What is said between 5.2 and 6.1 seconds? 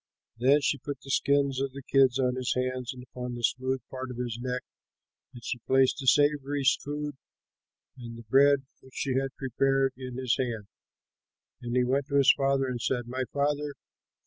and she placed the